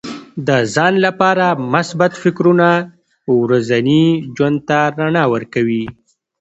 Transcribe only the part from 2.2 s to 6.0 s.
فکرونه ورځني ژوند ته رڼا ورکوي.